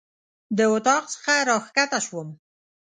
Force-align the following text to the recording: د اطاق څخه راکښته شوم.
د 0.57 0.59
اطاق 0.73 1.03
څخه 1.13 1.33
راکښته 1.49 1.99
شوم. 2.05 2.29